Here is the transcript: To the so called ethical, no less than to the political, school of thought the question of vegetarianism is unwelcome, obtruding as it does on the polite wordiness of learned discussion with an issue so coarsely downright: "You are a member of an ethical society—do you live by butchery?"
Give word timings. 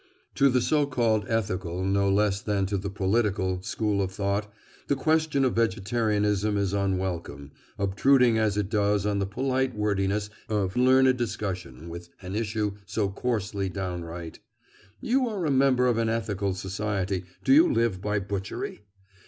To 0.33 0.49
the 0.49 0.61
so 0.61 0.87
called 0.87 1.25
ethical, 1.27 1.85
no 1.85 2.09
less 2.09 2.41
than 2.41 2.65
to 2.65 2.77
the 2.79 2.89
political, 2.89 3.61
school 3.61 4.01
of 4.01 4.09
thought 4.11 4.51
the 4.87 4.95
question 4.95 5.45
of 5.45 5.53
vegetarianism 5.55 6.57
is 6.57 6.73
unwelcome, 6.73 7.51
obtruding 7.77 8.39
as 8.39 8.57
it 8.57 8.67
does 8.71 9.05
on 9.05 9.19
the 9.19 9.27
polite 9.27 9.75
wordiness 9.75 10.31
of 10.49 10.75
learned 10.75 11.17
discussion 11.17 11.87
with 11.87 12.09
an 12.23 12.35
issue 12.35 12.73
so 12.87 13.09
coarsely 13.09 13.69
downright: 13.69 14.39
"You 15.01 15.27
are 15.29 15.45
a 15.45 15.51
member 15.51 15.85
of 15.85 15.99
an 15.99 16.09
ethical 16.09 16.55
society—do 16.55 17.53
you 17.53 17.71
live 17.71 18.01
by 18.01 18.17
butchery?" 18.17 18.81